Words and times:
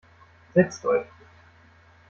Setzt 0.55 0.83
euch. 0.87 1.05